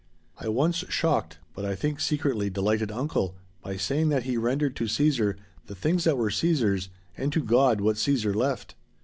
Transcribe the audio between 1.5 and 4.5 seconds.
but I think secretly delighted uncle, by saying that he